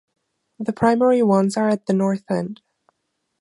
[0.57, 2.61] The primary ones are at the north end.